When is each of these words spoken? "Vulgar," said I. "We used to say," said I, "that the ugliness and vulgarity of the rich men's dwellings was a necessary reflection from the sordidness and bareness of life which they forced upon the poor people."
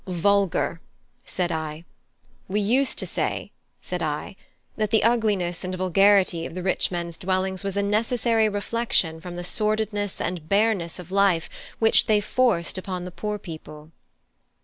"Vulgar," 0.07 0.81
said 1.25 1.51
I. 1.51 1.85
"We 2.47 2.59
used 2.59 2.97
to 2.97 3.05
say," 3.05 3.51
said 3.83 4.01
I, 4.01 4.35
"that 4.75 4.89
the 4.89 5.03
ugliness 5.03 5.63
and 5.63 5.75
vulgarity 5.75 6.43
of 6.47 6.55
the 6.55 6.63
rich 6.63 6.89
men's 6.89 7.19
dwellings 7.19 7.63
was 7.63 7.77
a 7.77 7.83
necessary 7.83 8.49
reflection 8.49 9.21
from 9.21 9.35
the 9.35 9.43
sordidness 9.43 10.19
and 10.19 10.49
bareness 10.49 10.97
of 10.97 11.11
life 11.11 11.51
which 11.77 12.07
they 12.07 12.19
forced 12.19 12.79
upon 12.79 13.05
the 13.05 13.11
poor 13.11 13.37
people." 13.37 13.91